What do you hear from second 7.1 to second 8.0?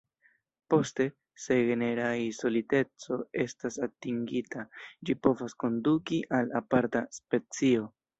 specio.